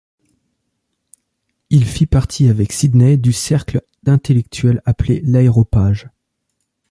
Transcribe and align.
Il 1.69 1.85
fit 1.85 2.07
partie, 2.07 2.49
avec 2.49 2.71
Sidney, 2.71 3.17
du 3.17 3.31
cercle 3.31 3.83
d'intellectuels 4.01 4.81
appelé 4.83 5.21
l'Aréopage. 5.23 6.07